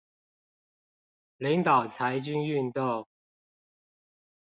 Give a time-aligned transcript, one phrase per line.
[1.39, 3.07] 領導裁軍運動